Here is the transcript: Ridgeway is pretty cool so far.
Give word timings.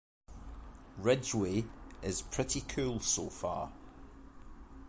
Ridgeway 0.97 1.65
is 2.01 2.23
pretty 2.23 2.61
cool 2.61 2.99
so 3.01 3.29
far. 3.29 3.71